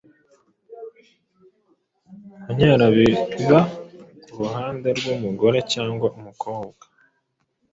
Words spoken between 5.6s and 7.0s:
cyangwa umukobwa